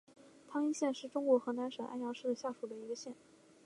[0.49, 3.13] 汤阴县是中国河南省安阳市下属的一个县。